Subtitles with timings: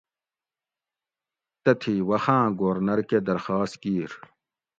[1.63, 4.11] تتھی وخاۤں گورنر کہ درخاس کیر